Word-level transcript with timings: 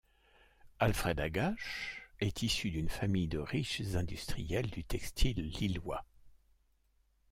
Alfred 0.79 1.19
Agache 1.19 2.07
est 2.21 2.41
issu 2.41 2.71
d'une 2.71 2.89
famille 2.89 3.27
de 3.27 3.37
riches 3.37 3.93
industriels 3.93 4.71
du 4.71 4.83
textile 4.83 5.43
lillois. 5.47 6.03